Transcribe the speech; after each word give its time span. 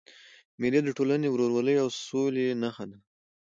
مېلې 0.59 0.79
د 0.83 0.89
ټولني 0.97 1.27
د 1.29 1.33
ورورولۍ 1.33 1.75
او 1.83 1.87
سولي 2.05 2.45
نخښه 2.61 2.85
ده. 2.91 2.97